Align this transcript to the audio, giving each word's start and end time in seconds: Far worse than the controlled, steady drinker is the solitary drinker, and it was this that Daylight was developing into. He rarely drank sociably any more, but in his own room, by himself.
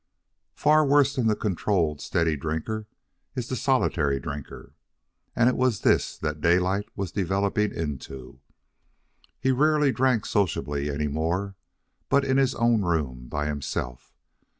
Far 0.55 0.83
worse 0.83 1.15
than 1.15 1.27
the 1.27 1.35
controlled, 1.35 2.01
steady 2.01 2.35
drinker 2.35 2.87
is 3.35 3.47
the 3.49 3.55
solitary 3.55 4.19
drinker, 4.19 4.73
and 5.35 5.47
it 5.47 5.55
was 5.55 5.81
this 5.81 6.17
that 6.17 6.41
Daylight 6.41 6.89
was 6.95 7.11
developing 7.11 7.71
into. 7.71 8.39
He 9.39 9.51
rarely 9.51 9.91
drank 9.91 10.25
sociably 10.25 10.89
any 10.89 11.07
more, 11.07 11.53
but 12.09 12.25
in 12.25 12.37
his 12.37 12.55
own 12.55 12.81
room, 12.81 13.27
by 13.27 13.45
himself. 13.45 14.11